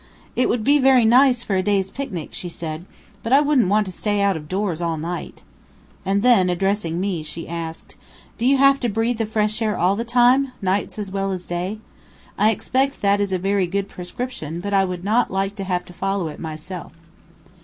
"It 0.35 0.49
would 0.49 0.63
be 0.63 0.79
very 0.79 1.05
nice 1.05 1.43
for 1.43 1.55
a 1.55 1.61
day's 1.61 1.91
picnic," 1.91 2.29
she 2.31 2.49
said; 2.49 2.85
"but 3.21 3.31
I 3.31 3.39
wouldn't 3.39 3.67
want 3.67 3.85
to 3.85 3.91
stay 3.91 4.19
out 4.19 4.35
of 4.35 4.47
doors 4.49 4.81
all 4.81 4.97
night." 4.97 5.43
And 6.03 6.23
then, 6.23 6.49
addressing 6.49 6.99
me, 6.99 7.21
she 7.21 7.47
asked: 7.47 7.93
"Do 8.39 8.47
you 8.47 8.57
have 8.57 8.79
to 8.79 8.89
breathe 8.89 9.19
the 9.19 9.27
fresh 9.27 9.61
air 9.61 9.77
all 9.77 9.95
the 9.95 10.03
time, 10.03 10.53
night 10.59 10.97
as 10.97 11.11
well 11.11 11.31
as 11.31 11.45
day? 11.45 11.77
I 12.35 12.49
expect 12.49 13.01
that 13.03 13.21
is 13.21 13.31
a 13.31 13.37
very 13.37 13.67
good 13.67 13.87
prescription, 13.87 14.59
but 14.59 14.73
I 14.73 14.85
would 14.85 15.03
not 15.03 15.29
like 15.29 15.53
to 15.57 15.65
have 15.65 15.85
to 15.85 15.93
follow 15.93 16.29
it 16.29 16.39
myself." 16.39 16.93